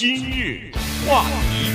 [0.00, 0.70] 今日
[1.08, 1.72] 话题，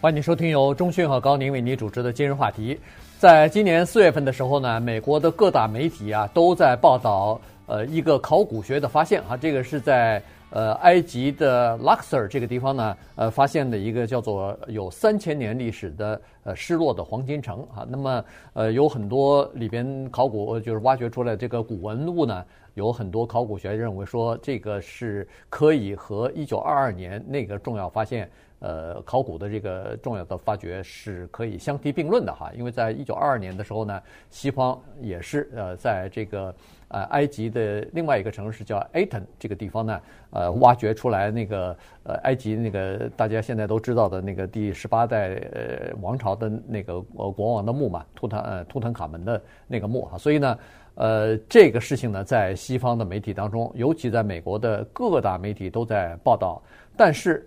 [0.00, 2.78] 欢迎收听由中讯和高宁为你主持的今日话题。
[3.18, 10.22] 在今年四月份的时候呢，美国的各大媒体啊都在报道呃一个考古学的发现啊，这个是在。
[10.52, 17.86] 呃，埃及的 Luxor 这个地方呢，呃，发现的一个叫做有三千年历史的呃失落的黄金城啊。
[17.88, 28.30] 那么呃，有很多里边考古就是挖掘出来这个古文物呢，有很多考古学认为说这个是可以和一九二二年那个重要发现。
[28.60, 36.54] 呃，考古的这个重要的发掘是可以相提并论的哈，因为在一九二二年的时候呢，西方也是呃，在这个
[36.88, 50.58] 呃埃及的另外一个城市叫 Aten 这个地方呢，呃，挖掘出来那个呃埃及那个大家现在都知道的那个第十八代呃王朝的那个国王的墓嘛，图坦呃图坦卡门的那个墓哈，所以呢，
[51.00, 56.62] 呃，这个事情呢，在西方的媒体当中，尤其在美国的各大媒体都在报道，
[56.96, 57.46] 但是。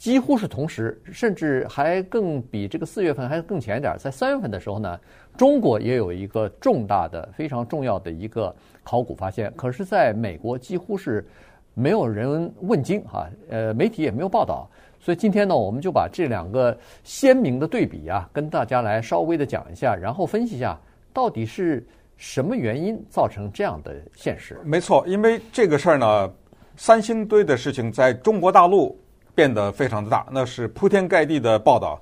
[0.00, 3.94] 几乎是同时，甚至还更比这个四月份还更前一点。
[3.98, 4.98] 在三月份的时候呢，
[5.36, 9.52] 中国也有一个重大的、非常重要的一个考古发现。
[9.54, 11.22] 可是，在美国几乎是
[11.74, 14.66] 没有人问津哈，呃，媒体也没有报道。
[14.98, 20.80] 所以今天呢，我们就把这两个鲜明的对比啊，跟大家来稍微的讲一下，然后分析一下
[21.12, 21.86] 到底是
[22.20, 24.60] 什么原因造成这样的现实。
[24.64, 26.32] 没错，因为这个事儿呢，
[26.76, 28.96] 三星堆的事情在中国大陆。
[29.32, 31.98] 变得非常的大，那是铺天盖地的报道。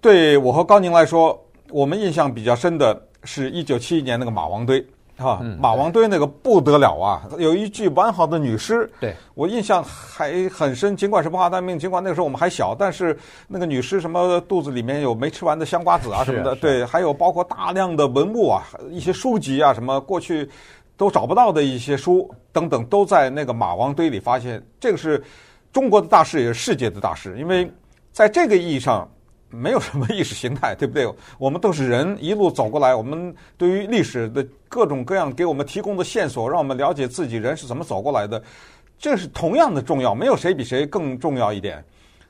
[0.00, 1.38] 对我和高宁来说，
[1.70, 4.84] 我们印象比较深的是一九七一年那个马王堆，
[5.16, 7.22] 哈，马王堆那个不得了啊！
[7.38, 10.96] 有一具完好的女尸，对我印象还很深。
[10.96, 20.48] 尽管是不法待命，尽管那个时候我们还小，但是那个女尸什么肚子里面有没吃完的香瓜子啊什么的，对，还有包括大量的文物啊，一些书籍啊，什么过去
[20.96, 24.62] 都找不到的一些书等等，都在那个马王堆里发现。
[24.80, 25.22] 这个是。
[25.72, 27.66] 中国的大事也是世界的大事，因为
[28.12, 29.08] 在这个意义上，
[29.52, 31.06] 没有什么意识形态， 对不对？
[31.38, 38.42] 我们都是人，一路走过来，我们对于历史的各种各样给我们提供的线索，让我们了解自己人是怎么走过来的，
[38.98, 41.84] 这是同样的重要，没有谁比谁更重要一点。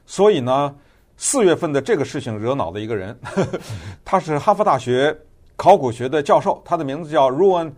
[0.05, 0.75] 所以呢，
[1.17, 3.61] 四月份的这个事情惹恼了一个人，呵呵，
[4.05, 5.17] 他是哈佛大学
[5.57, 7.73] 考古学的教授，他的名字叫 Rowan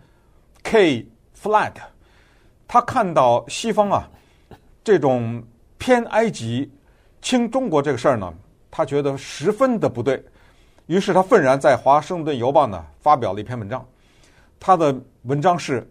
[0.63, 1.07] K.
[1.41, 1.73] Flag，
[2.67, 4.09] 他看到西方啊
[4.83, 5.43] 这种。
[5.77, 6.71] 偏埃及、
[7.21, 8.33] 轻中国这个事儿呢，
[8.77, 10.21] 他觉得十分的不对，
[10.87, 13.87] 于是他愤然在《华盛顿邮报》呢发表了一篇文章。
[14.59, 14.93] 他的
[15.23, 15.79] 文章是《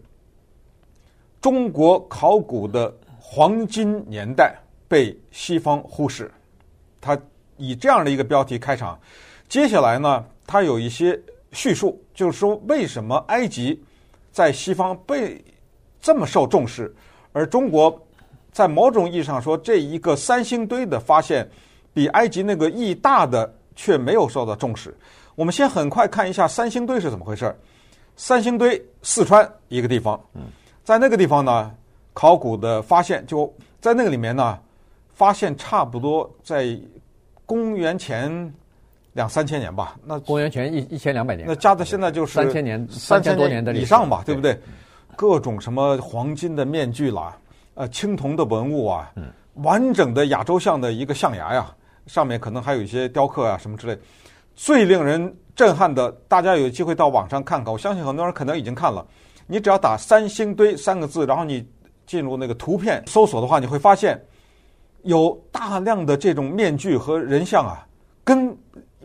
[1.41, 4.55] 中国考古的黄金年代
[4.87, 6.27] 被西方忽视》，
[7.01, 7.19] 他
[7.57, 8.99] 以这样的一个标题开场。
[9.49, 11.19] 接下来呢，他有一些
[11.53, 13.83] 叙述，就是说为什么埃及
[14.31, 15.43] 在西方被
[15.99, 16.95] 这么受重视，
[17.33, 17.99] 而中国。
[18.51, 21.45] 在某种意义上说，这一个三星堆的发现，
[21.95, 24.93] 比埃及那个意义大的却没有受到重视。
[25.33, 27.55] 我们先很快看一下三星堆是怎么回事。
[28.17, 30.19] 三星堆，四川一个地方，
[30.83, 31.71] 在那个地方呢，
[32.13, 33.51] 考古的发现就
[33.81, 34.59] 在那个里面呢，
[35.13, 36.77] 发现差不多在
[37.45, 38.53] 公元前
[39.13, 39.97] 两三千年吧。
[40.05, 44.57] 那公元前一一千两百年，那加到现在就是三千年，三千多年的以上吧，对不对？
[45.15, 47.37] 各种什么黄金的面具啦。
[47.73, 49.11] 呃，青铜的文物啊，
[49.55, 51.75] 完整的亚洲象的一个象牙呀，
[52.07, 53.97] 上面可能还有一些雕刻啊什么之类。
[54.55, 59.05] 最令人震撼的，大家有机会到网上看看，我相信很多人可能已经看了。
[59.47, 61.67] 你只要打“三星堆”三个字，然后你
[62.05, 64.19] 进入那个图片搜索的话，你会发现
[65.03, 67.85] 有大量的这种面具和人像啊，
[68.23, 68.55] 跟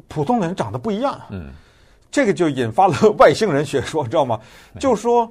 [0.08, 1.20] 普通人长得不一样。
[1.30, 1.50] 嗯，
[2.10, 4.38] 这个就引发了外星人学说，知道吗？
[4.78, 5.30] 就说。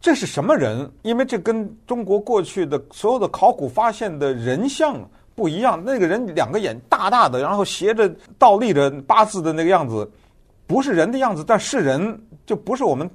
[0.00, 0.88] 这是什么人？
[1.02, 4.96] 因为这跟中国过去的所有的考古发现的人像
[5.38, 5.80] 不一样。
[5.84, 10.10] 那个人两个眼大大的，然后斜着倒立着八字的那个样子，
[10.66, 13.08] 不是人的样子，但是人就不是我们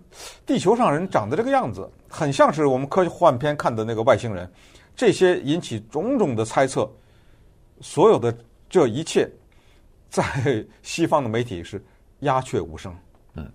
[0.46, 4.50] 地球上人长的这个样子，很像是我们科幻片看的那个外星人。
[4.96, 6.90] 这些引起种种的猜测，
[7.82, 8.34] 所有的
[8.70, 9.30] 这一切，
[10.10, 10.24] 在
[10.82, 11.84] 西方的媒体是
[12.22, 12.96] 鸦雀无声。
[13.36, 13.46] 嗯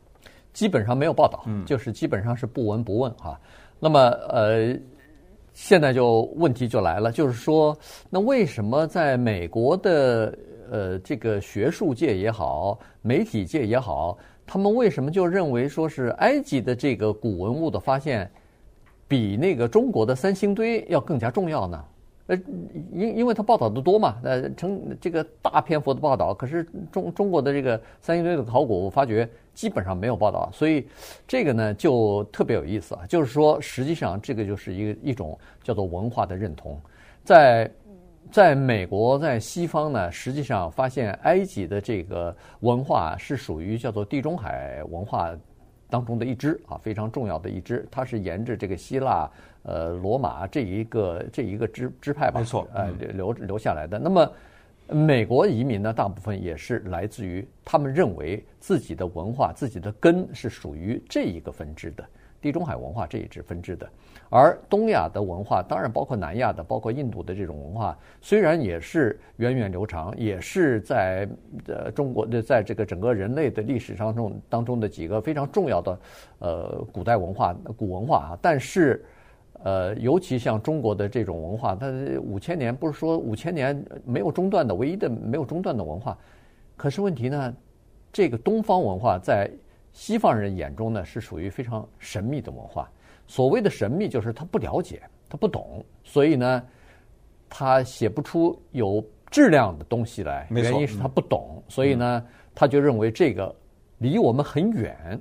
[0.53, 3.41] 基本上没有报道，就是基本上是不闻不问哈。
[3.79, 4.77] 那么呃，
[5.61, 7.77] 现在就问题就来了，就是说，
[8.09, 10.39] 那为什么在美国的
[10.71, 14.17] 呃这个学术界也好，媒体界也好，
[14.47, 18.31] 他们为什么就认为说是埃及的这个古文物的发现
[19.09, 21.85] 比那个中国的三星堆要更加重要呢？
[22.29, 22.37] 呃，
[22.93, 26.33] 因因为他报道的多嘛，呃，成这个大篇幅的报道。
[26.33, 29.29] 可是中中国的这个三星堆的考古发掘
[29.59, 30.49] 基本上没有报道。
[30.53, 30.87] 所以
[31.27, 36.81] 这个呢就特别有意思啊，就是说实际上这个就是一个一种叫做文化的认同，
[37.25, 37.71] 在
[38.31, 45.35] 在美国在西方呢，实际上发现埃及的这个文化是属于叫做地中海文化
[45.91, 49.29] 当中的一支啊，非常重要的一支，它是沿着这个希腊。
[49.65, 53.99] 呃，罗马这一个这一个支支派吧，没错，呃，留留下来的。
[53.99, 54.33] 那么，
[54.91, 62.03] 美国移民呢，大部分也是来自于他们认为自己的文化、自己的根是属于这一个分支的
[62.41, 63.87] 地中海文化这一支分支的。
[64.31, 71.29] 而东亚的文化，当然包括南亚的，包括印度的这种文化，虽然也是源远流长，也是在
[71.67, 75.99] 呃中国的在这个整个人类的历史当中当中的几个非常重要的
[76.39, 79.05] 呃古代文化、古文化啊，但是。
[79.63, 81.87] 呃，尤其像中国的这种文化，它
[82.23, 86.17] 五千年不是说五千年没有中断的唯一的没有中断的文化，
[86.77, 87.55] 可是问题呢，
[88.13, 89.51] 这个东方文化在
[89.93, 92.89] 西方人眼中呢是属于非常神秘的文化。
[93.27, 96.63] 所谓的神秘，就是他不了解，他不懂，所以呢，
[97.49, 100.47] 他写不出有质量的东西来。
[100.51, 102.25] 原因是他不懂，所以呢，
[102.55, 103.55] 他就认为这个
[103.99, 105.21] 离我们很远。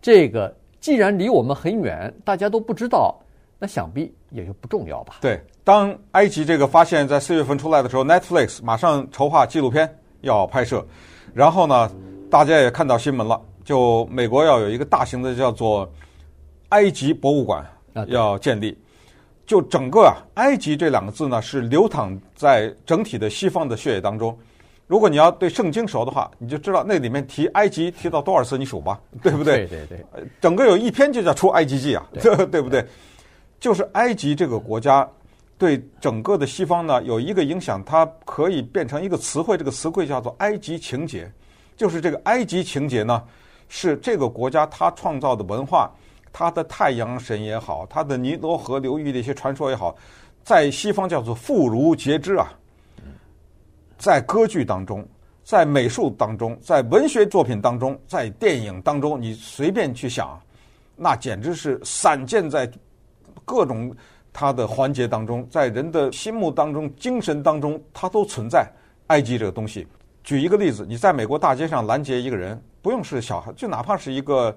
[0.00, 3.18] 这个既然离我们很远，大家都不知道。
[3.62, 5.18] 那想必也就不重要吧。
[5.20, 9.88] 对，当埃及这个发现，在四月份出来的时候，Netflix 马上筹划纪录片
[10.22, 10.84] 要拍摄，
[11.32, 11.88] 然后呢，
[12.28, 15.88] 大家也看到新闻了，就美国要有一个大型的叫做
[16.70, 17.64] 埃及博物馆
[18.08, 18.76] 要建立，
[19.46, 24.36] 就整个啊，埃及这两个字呢是流淌在整体的西方的血液当中。
[24.88, 29.68] 如果你要对圣经熟的话，你就知道那里面提埃及提到多少次，你数吧，对不对？
[29.68, 32.84] 对对对，整个有一篇就叫出埃及记啊，对， 对不对？
[33.62, 35.08] 就是埃及这个国家
[35.56, 41.30] 对整个的西方呢有一个影响，它可以变成一个词汇，这个词汇叫做埃及情节。
[41.76, 43.22] 就是这个埃及情节呢，
[43.68, 45.88] 是这个国家它创造的文化，
[46.32, 49.94] 它的太阳神也好，它的尼罗河流域的一些传说也好，
[50.42, 52.52] 在西方叫做妇孺皆知啊。
[53.96, 55.06] 在歌剧当中，
[55.44, 60.36] 在美术当中，在文学作品当中，在电影当中，你随便去想，
[60.96, 62.68] 那简直是散见在。
[63.44, 63.94] 各种
[64.32, 68.66] 它的环节当中，在人的心目当中、精神当中，它都存在
[69.08, 69.86] 埃及这个东西。
[70.24, 74.54] 举一个例子，你在美国大街上拦截一个人，不用是小孩，就哪怕是一个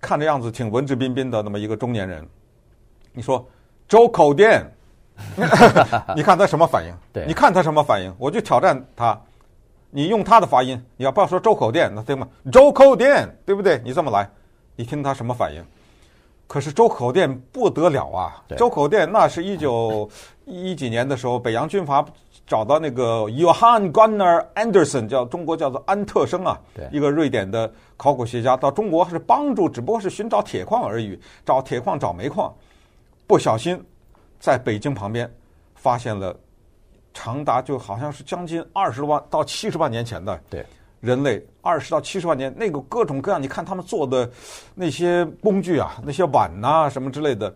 [0.00, 2.26] 看着样子挺文质彬彬的那么一个中年人，
[3.12, 3.46] 你说
[3.86, 4.64] 周口店，
[6.16, 6.92] 你看他什么反应？
[7.12, 8.12] 对，你看他什么反应？
[8.18, 9.20] 我就挑战他，
[9.90, 11.92] 你用他的发音，你要不要说周口店？
[11.94, 12.26] 那对吗？
[12.50, 13.80] 周口店，对不对？
[13.84, 14.28] 你这么来，
[14.74, 15.62] 你听他什么反应？
[16.46, 18.44] 可是周口店不得了啊！
[18.56, 20.08] 周口店那是一九
[20.44, 22.04] 一几年的时候，北洋军阀
[22.46, 26.60] 找到那个 Johann Gunnar Anderson，叫中国叫做安特生啊，
[26.92, 32.54] 一个瑞典的考古学家到中国是帮助，只不过是寻找铁矿而已，找铁矿找煤矿，
[33.26, 33.82] 不小心
[34.38, 35.28] 在北京旁边
[35.74, 36.36] 发现了
[37.14, 40.64] 长达就好像是将近二十万到七十万年前的对。
[41.04, 44.28] 人类二十到七十万年，那个各种各样，你看他们做的
[44.74, 47.54] 那些工具啊，那些碗呐、啊，什么之类的，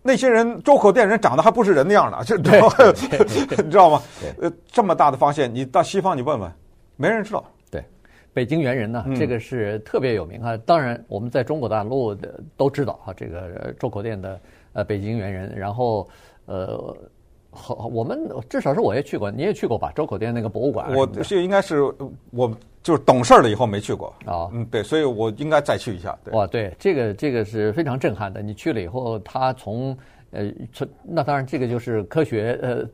[0.00, 4.00] 那些人周口店人长得还不是人那样的， 就你知道吗？
[4.40, 6.50] 呃，这么大的发现，你到西方你问问，
[6.96, 7.44] 没人知道。
[7.68, 7.84] 对，
[8.32, 10.54] 北京猿人呢，这个是特别有名啊。
[10.54, 14.40] 嗯、当然，我们在中国大陆的都知道啊，这个周口店的
[14.74, 16.08] 呃北京猿人，然后
[16.46, 16.96] 呃。
[17.52, 19.90] 好，我们至少是我也去过，你也去过吧？
[19.94, 21.82] 周口店那个博物馆，我是应该是
[22.30, 22.48] 我
[22.80, 26.16] 就是懂事了以后没去过啊，哦、嗯，对，所以我应该再去一下。
[26.24, 28.40] 对哇，对，这个这个是非常震撼的。
[28.40, 29.96] 你去了以后，他从
[30.30, 32.88] 呃从那当然这个就是科学呃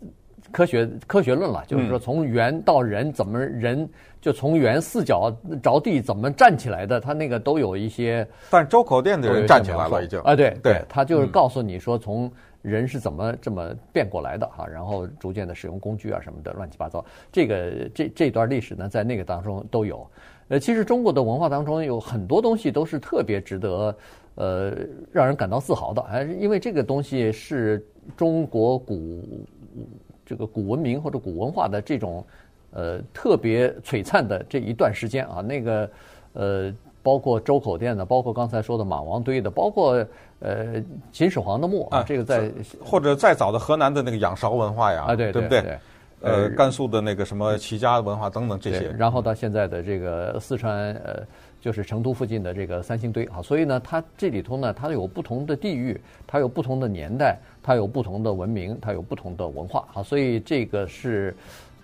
[0.50, 3.86] 科学科学论了，就是说从猿到人怎么人
[4.22, 5.30] 就从猿四脚
[5.62, 8.26] 着地怎么站起来的，他那个都有一些。
[8.48, 12.32] 但是周口店的人站起来了已经啊，对对，他就是告诉你说从。
[12.66, 14.66] 人是怎么这么变过来的哈？
[14.66, 17.04] 然后逐渐的使用工具啊什么的，乱七八糟。
[17.30, 20.04] 这个这这段历史呢，在那个当中都有。
[20.48, 23.96] 呃，其实中国的文化当中有很多东西都是特别值得
[24.34, 24.72] 呃
[25.12, 29.46] 让人感到自豪的，还是因为这个东西是中国古
[30.24, 32.24] 这个古文明或者古文化的这种
[32.72, 35.90] 呃特别璀璨的这一段时间啊，那个
[36.32, 36.74] 呃。
[37.02, 40.04] 包括周口店的，包括刚才说的马王堆的，包括
[40.40, 42.50] 呃秦始皇的墓啊，这个在
[42.84, 45.78] 或者再早的河南的那个仰韶文化呀，啊对对不对？
[46.22, 51.22] 呃，甘肃的那个什么齐家文化等等这些，然后到现在的这个四川呃，
[51.60, 61.36] 就是成都附近的这个三星堆啊，所以呢，它这里头呢，它有不同的地域，它有不同的年代，它有不同的文明，它有不同的文化啊，所以这个是。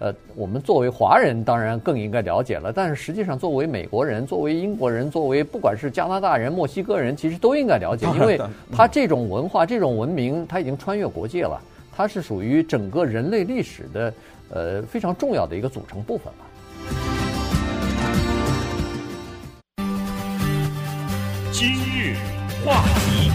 [0.03, 8.37] 呃，我们作为华人当然更应该了解了，但是实际上作为美国人、作为英国人、作为不管是加拿大人、墨西哥人，其实都应该了解，因为
[8.73, 11.63] 他这种文化、这种文明，他已经穿越国界了，
[11.97, 14.15] 它是属于整个人类历史的
[14.51, 16.45] 呃非常重要的一个组成部分了。
[21.53, 22.17] 今日
[22.67, 23.32] 话题。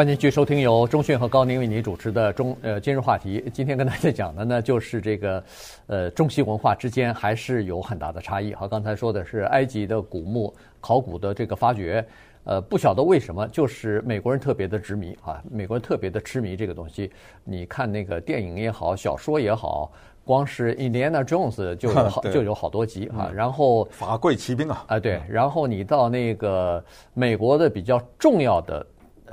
[0.00, 3.44] 欢迎继续收听由中讯和高宁为您主持的中呃今日话题。
[3.52, 5.44] 今天跟大家讲的呢，就是这个
[5.88, 8.54] 呃中西文化之间还是有很大的差异。
[8.54, 12.02] 好，刚才说的是埃及的古墓考古的这个发掘，
[12.44, 17.12] 呃，不晓得为什么，就是美国人特别的执迷啊，美国人特别的痴迷这个东西。
[17.44, 19.92] 你看那个电影也好，小说也好，
[20.24, 23.30] 光是 Indiana Jones 就有好 就有好多集啊。
[23.34, 28.86] 然后法贵骑兵啊，啊对，然后你到那个美国的比较重要的。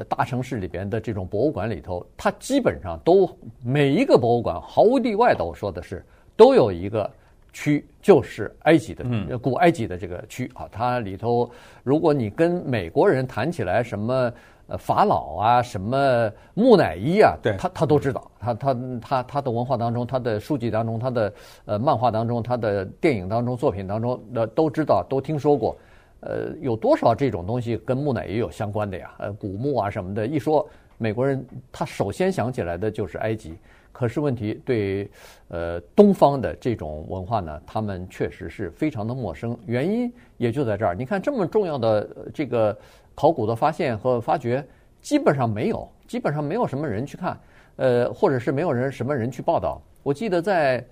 [0.06, 3.30] 大城市里边的这种博物馆里头，它基本上都
[3.64, 7.10] 每一个博物馆毫无例外的，我说的是都有一个
[7.52, 10.68] 区，就是埃及的古埃及的这个区啊。
[10.72, 11.50] 它里头，
[11.84, 14.32] 如果你跟美国人谈起来什么
[14.68, 18.30] 呃法老啊，什么木乃伊啊，对，他他都知道。
[18.40, 21.34] 他他他他的文化当中，他的书籍当中，他的
[21.66, 25.76] 呃漫画当中，他的电影当中，作品当中，呃都知道，都听说过。
[26.20, 29.14] 呃，有多少这种东西跟木乃伊有相关的呀？
[29.20, 33.56] 呃，古墓啊什么的，一说美国人，他首先想起来的就是埃及。
[33.92, 35.10] 可是问题对
[35.48, 39.58] 呃东方的这种文化呢，他们确实是非常的陌生。
[39.66, 40.94] 原因也就在这儿。
[40.94, 42.78] 你看这么重要的这个
[43.16, 44.64] 考古的发现和发掘，
[45.02, 47.40] 基本上没有，基本上没有什么人去看，
[47.78, 49.82] 呃，或者是没有人什么人去报道。
[50.04, 50.84] 我记得在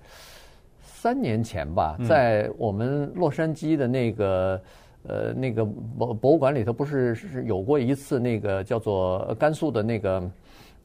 [0.82, 4.60] 三年前吧，在我们洛杉矶的那个。
[5.08, 10.22] 呃，那个博博物馆里头不是是有过一次那个叫做甘肃的那个，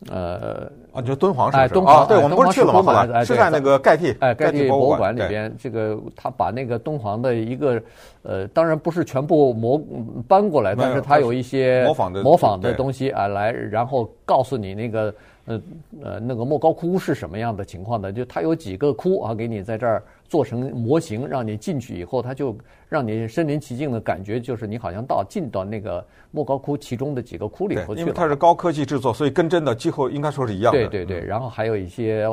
[0.10, 1.64] 呃啊，就敦煌是不是？
[1.64, 3.08] 哎，敦煌，啊、对，我们不是去了吗？
[3.14, 7.82] 哎，是在那个盖蒂，哎，盖蒂博物馆里边，这个他把那个敦煌的一个，
[8.24, 9.82] 呃，当然不是全部模
[10.28, 15.14] 搬过来，但是他有一些模仿的模仿的东西啊，来，然后告诉你那个。
[15.46, 15.60] 呃
[16.04, 18.12] 呃，那个莫高窟是什么样的情况的？
[18.12, 22.58] 就它有几个窟啊，给你在这儿做成模型，让你进去以后，它就
[22.88, 28.00] 让你身临其境的感觉，就是你好像到进到那个莫高窟其中的几个窟里头去了。
[28.00, 30.88] 因为它是高科技制作，所以跟真的几乎应该说是一样的。
[30.88, 32.26] 对对对，然后还有一些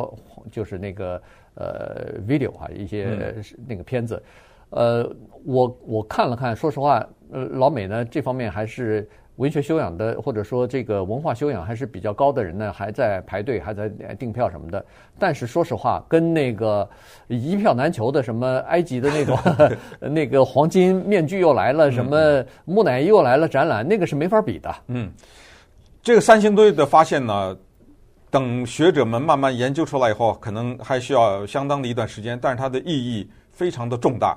[0.48, 1.20] 就是那个
[1.56, 3.34] 呃 video 啊，一些
[3.66, 4.22] 那个片子，
[4.70, 5.12] 呃，
[5.44, 9.08] 我我看了看，说实话，呃，老美呢这方面还是。
[9.38, 14.84] 文学修养的，或者说这个文化修养还是比较高的人呢，还在排队，还在订票什么的。
[15.16, 16.88] 但是说实话，跟那个
[17.28, 19.38] 一票难求的什么埃及的那种
[20.12, 24.74] 那个黄金面具又来了，什么木乃伊又来了展览，那个是没法比的。
[24.88, 25.08] 嗯，
[26.02, 27.56] 这个三星堆的发现呢，
[28.30, 34.36] 等学者们慢慢研究出来以后，可能还需要相当的一段时间，但是它的意义非常的重大。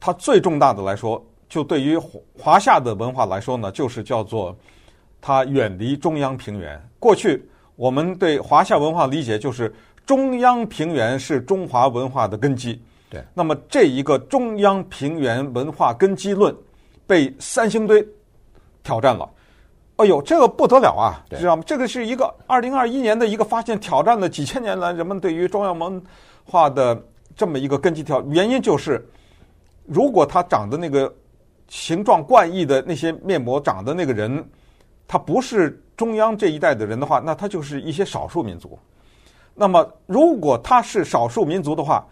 [0.00, 1.24] 它最重大的来说。
[1.54, 1.96] 就对于
[2.36, 4.56] 华夏的文化来说呢，就是叫做
[5.20, 6.82] 它远离中央平原。
[6.98, 9.72] 过去我们对华夏文化理解就是
[10.04, 12.82] 中央平原是中华文化的根基。
[13.08, 16.52] 对，那么这一个中央平原文化根基论
[17.06, 18.04] 被三星堆
[18.82, 19.30] 挑战了。
[19.94, 21.22] 哎呦，这个不得了啊！
[21.38, 21.62] 知道吗？
[21.64, 26.02] 这个是一个二零二一年的一个发现，挑战了几千年来人们对于中央文
[26.44, 27.00] 化的
[27.36, 28.20] 这么一个根基条。
[28.22, 29.08] 原因就是，
[29.86, 31.14] 如果它长的那个。
[31.68, 34.44] 形状怪异的那些面膜长的那个人，
[35.06, 38.78] 他不是中央这一代的人的话，那他就是一些少数民族。
[39.54, 42.04] 那么，如果他是少数民族的话，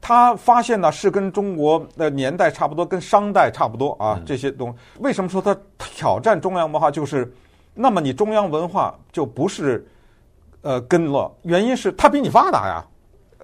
[0.00, 4.20] 他发现呢是跟中国的年代差不多，跟商代差不多啊。
[4.24, 6.90] 这些东西为什么说他挑战中央文化？
[6.90, 7.30] 就是，
[7.74, 9.86] 那么你中央文化就不是
[10.62, 12.84] 呃根了，原因是他比你发达呀，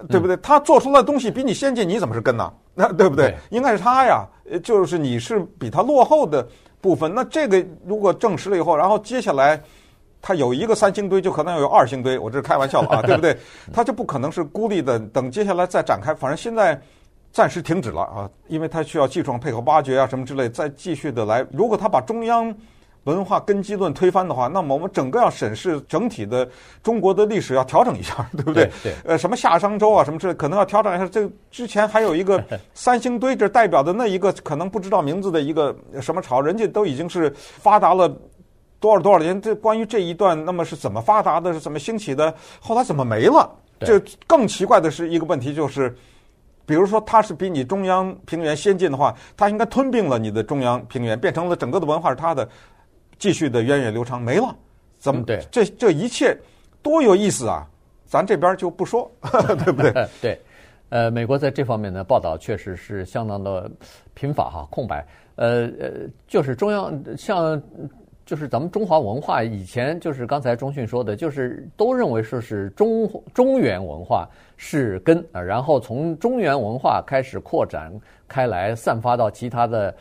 [0.09, 0.37] 对不对？
[0.39, 2.53] 他做出来的东西比你先进，你怎么是跟呢？
[2.75, 3.35] 那对不对？
[3.51, 4.27] 应该是他呀。
[4.63, 6.47] 就是你是比他落后的
[6.81, 9.59] 部分，那这个如果证实了以后，然后接下来
[10.21, 13.37] 他有一个三星堆，就可能有二星堆，我这是开玩笑了啊， 对不对？
[13.73, 16.79] 他就不可能是孤立的，等接下来再展开，反正现在
[17.33, 21.47] 暂时停止了啊，因为他需要技术配合挖掘啊什么之类，再继续的来。
[21.53, 22.55] 如果他把中央。
[23.05, 26.49] 文化根基论推翻的话，那么我们整个要审视整体的
[26.83, 28.65] 中国的历史，要调整一下， 对不对？
[28.83, 28.93] 对。
[28.93, 31.07] 对呃，什么夏商周啊，什么之类，可能要调整一下。
[31.07, 32.43] 这之前还有一个
[32.75, 38.09] 三星堆，这代表的那一个可能不知道名字的一个什么朝，人家都已经是发达了
[38.79, 39.41] 多少多少年。
[39.41, 41.53] 这关于这一段，那么是怎么发达的？
[41.53, 42.33] 是怎么兴起的？
[42.61, 43.51] 后来怎么没了？
[43.81, 45.93] 这更奇怪的是一个问题，就是
[46.65, 52.49] 比如说它是比你中央平原先进的话，它应该吞并了你的中央平原，变成了整个的文化是它的。
[53.23, 54.53] 继续的源远流长没了，
[54.99, 55.23] 怎么？
[55.23, 56.37] 对，这这一切
[56.83, 57.65] 多有意思啊！
[58.05, 59.09] 咱这边就不说，
[59.65, 59.93] 对不对？
[60.21, 60.41] 对，
[60.89, 63.71] 呃，美国在这方面的报道确实是相当的
[64.13, 65.07] 贫乏哈，空白。
[65.37, 65.91] 呃呃，
[66.27, 67.63] 就是中央像。
[68.25, 74.27] 就是咱们中华文化以前就是刚才中迅说的，就是都认为说是中中原文化
[74.57, 77.93] 是根啊，然后从中原文化开始扩展
[78.29, 79.95] 开来，散发到其他的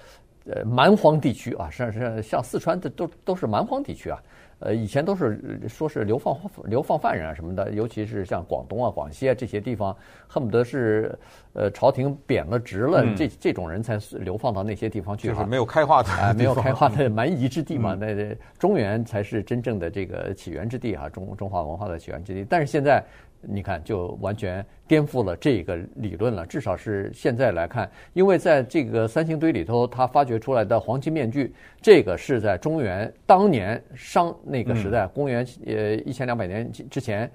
[0.45, 4.17] 呃蛮荒地区啊，实际上像四川的都都是蛮荒地区啊。
[4.63, 11.17] 呃，以前都是说是流放流放犯人啊什么的，尤其是像广东啊、广西啊这些地方，恨不得是
[11.53, 17.95] 呃朝廷贬了职了，嗯、这这种人才流放到那些地方去，就是没有开化的啊、呃，没有开化的蛮夷之地嘛。
[18.00, 22.45] 那、嗯、中原才是真正的这个起源之地啊，中中华文化的起源之地。
[22.48, 23.03] 但是现在。
[23.41, 26.45] 你看，就完全颠覆了这个理论了。
[26.45, 37.29] 至少是现在来看，因为在这个三星堆里头，他发掘出来的黄金面具，这个是在中原当年商那个时代，公元呃一千两百年之前，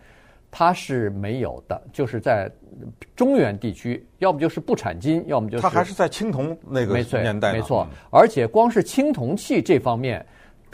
[0.51, 1.81] 它是没有的。
[1.93, 2.51] 就是在
[3.15, 7.53] 中原地区，要么就是不产金，要么就是它还是在青铜那个年代。
[7.53, 10.25] 没错，而且光是青铜器这方面。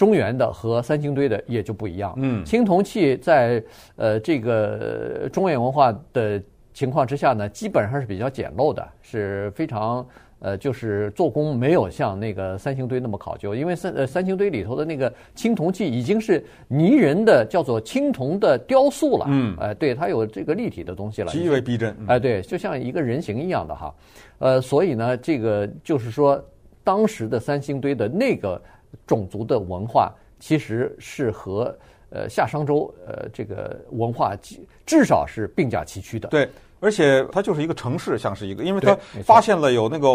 [0.02, 2.12] 中原的和三星堆的也就不一样。
[2.16, 3.62] 嗯，青铜器在
[3.94, 6.42] 呃这个中原文化的
[6.74, 10.04] 情况之下呢，基本上是比较简陋的，是非常
[10.40, 19.26] 呃就是做工没有像那个三星堆那么考究，因为三呃三星堆里头的那个青铜器已经是泥人的，叫做青铜的雕塑了。
[19.28, 21.90] 嗯，哎、呃，对，它有这个立体的东西了，极为逼真。
[22.08, 23.94] 哎、呃，对，就像一个人形一样的哈。
[24.40, 26.44] 呃，所以呢，这个就是说，
[26.82, 28.60] 当时的三星堆的那个。
[29.06, 31.74] 种族的文化其实是和
[32.10, 34.36] 呃夏商周呃这个文化
[34.84, 36.28] 至少是并驾齐驱的。
[36.28, 36.48] 对，
[36.80, 40.08] 而且它就是一个城市，像是一个，因为它发现了有那个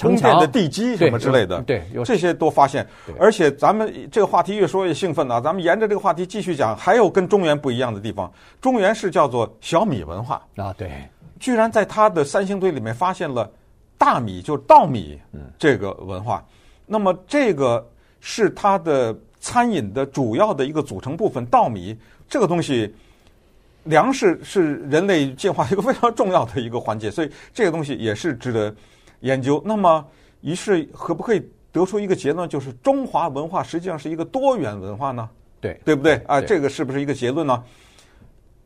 [0.00, 2.86] 宫殿的地基什么之类的，对，有这些都发现。
[3.18, 8.32] 而且咱们这个话题越说越兴奋啊，咱们沿着这个话题继续讲，还有跟中原不一样的地方。
[8.60, 10.90] 中原是叫做小米文化啊，对，
[11.40, 13.50] 居然在它的三星堆里面发现了
[13.98, 15.20] 大米，就是稻米
[15.58, 16.42] 这个文化。
[16.86, 17.86] 那么这个。
[18.26, 21.94] 是它的餐饮的主要的一个组成部分，稻米
[22.26, 22.90] 这个东西，
[23.82, 28.74] 粮食是人类进化一个非常重要的一个环节，所以这个东西也是值得
[29.20, 29.62] 研究。
[29.66, 30.02] 那么，
[30.40, 35.28] 于是可不可以得出一个结论，就是中华文化实际上是一个多元文化呢？
[35.60, 36.14] 对，对不对？
[36.26, 37.62] 啊，这个是不是一个结论呢？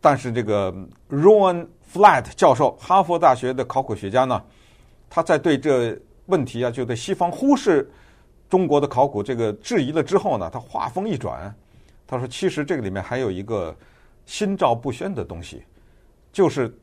[0.00, 0.72] 但是这个
[1.11, 4.40] Rowan Flett 教授，哈佛大学的考古学家呢，
[5.11, 7.90] 他在对这问题啊，就对西方忽视。
[8.48, 11.54] 中国的考古这个质疑了之后呢，他话锋一转，
[12.06, 13.76] 他说：“其实这个里面还有一个
[14.24, 15.62] 心照不宣的东西，
[16.32, 16.74] 就是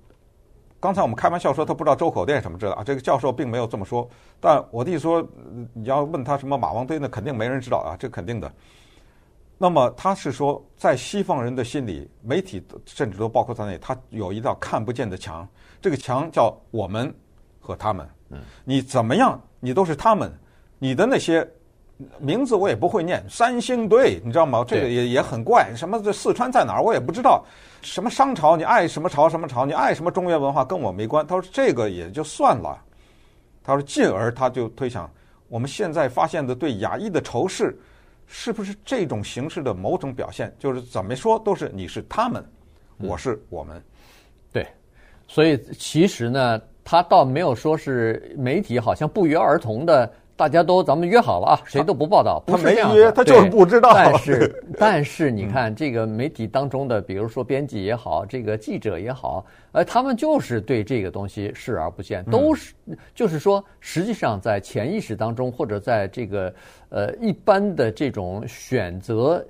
[0.80, 4.08] 刚才我们开玩笑说他不知道周口店什么之类的啊，这个教授并没有这么说。
[4.40, 5.28] 但我弟说
[5.74, 8.52] 你要问他什么马王堆，那肯定没人知道啊，这肯定的。
[9.58, 15.48] 那么他是说，在西方人的心里，媒体甚至都包括在内，他有一道看不见的墙，
[15.82, 17.12] 这个墙叫我们
[17.60, 18.08] 和他们。
[18.30, 20.32] 嗯，你怎么样，你都是他们。”
[20.80, 21.48] 你的那些
[22.20, 24.66] 名字我也不会念，三星堆，你知道吗？
[24.68, 25.74] 这个也也很怪。
[25.76, 26.82] 什么这四川在哪儿？
[26.82, 27.46] 我也不知道。
[27.82, 28.58] 什么商朝？
[28.58, 29.66] 你爱什么朝什么朝？
[29.66, 31.26] 你爱什么中原文化跟我没关。
[31.26, 32.78] 他说这个也就算了。
[33.64, 35.10] 他说进而他就推想，
[35.48, 37.78] 我们现在发现的对亚裔的仇视，
[38.28, 40.54] 是不是这种形式的某种表现？
[40.60, 42.44] 就是怎么说都是你是他们，
[42.98, 43.78] 我是我们。
[43.78, 43.84] 嗯、
[44.52, 44.68] 对，
[45.28, 50.12] 所以其实呢，他倒没有说是媒体好像不约而同的。
[50.38, 52.44] 大家都咱们约好了啊，谁都不报道。
[52.46, 53.94] 他没约，他就是不知道。
[53.94, 62.74] 但是， 但是你看这个媒体当中的，比如说编辑也好，这个记者也好，呃，他们就是对这个东西视而不见，都是
[63.14, 66.54] 就是说，实际上在潜意识当中，或者在这个
[66.90, 69.42] 呃一般的这种选择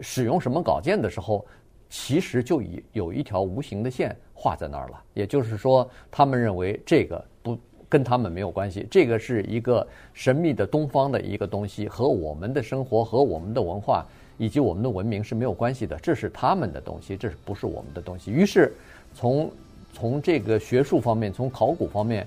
[0.00, 1.44] 使用什么稿件的时候，
[1.90, 4.98] 其实就已有一条无形的线画在那儿了。
[5.12, 7.58] 也就是说，他们认为这个不。
[7.88, 14.04] 跟他们没有关系，这个是一个神秘的东方的一个东西，和我们的生活、和我们的文化
[14.36, 15.96] 以及我们的文明是没有关系的。
[16.02, 18.30] 这是他们的东西，这是不是我们的东西？
[18.30, 18.72] 于是
[19.14, 19.50] 从
[19.92, 22.26] 从这个学术方面，从考古方面，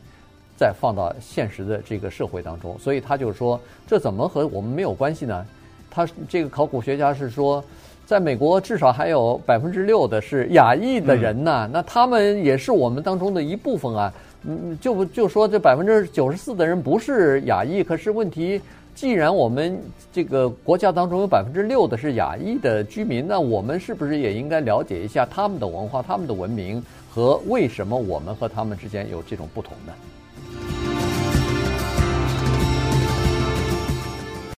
[0.58, 5.45] 再放到现实的这个社会当中，所以他就说，这怎么和我们没有关系呢？
[5.89, 7.63] 他这个考古学家是说，
[8.12, 14.13] 在美国至少还有百分之六的是亚裔的人呢，那他们也是我们当中的一部分啊。
[14.43, 18.60] 嗯，就就说这百分之九十四的人不是亚裔，可是问题，
[18.93, 29.93] 既然我们这个国家当中有百分之六的是亚裔的居民，那我们是不是也应该了解一下他们的文化、他们的文明和为什么我们和他们之间有这种不同呢？